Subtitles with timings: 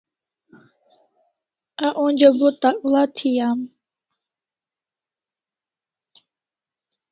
[1.85, 3.59] A onja bo takla thi am